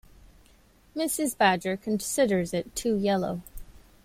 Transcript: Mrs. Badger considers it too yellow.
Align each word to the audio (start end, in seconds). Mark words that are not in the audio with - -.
Mrs. 0.95 1.37
Badger 1.37 1.77
considers 1.77 2.55
it 2.55 2.75
too 2.75 2.95
yellow. 2.95 3.43